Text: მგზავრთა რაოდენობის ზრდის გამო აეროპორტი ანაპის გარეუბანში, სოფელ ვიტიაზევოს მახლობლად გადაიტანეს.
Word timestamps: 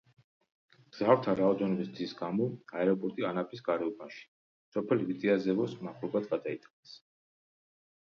მგზავრთა 0.83 1.33
რაოდენობის 1.39 1.89
ზრდის 1.89 2.15
გამო 2.21 2.47
აეროპორტი 2.79 3.25
ანაპის 3.31 3.61
გარეუბანში, 3.67 4.23
სოფელ 4.77 5.05
ვიტიაზევოს 5.11 5.77
მახლობლად 5.89 6.27
გადაიტანეს. 6.33 6.95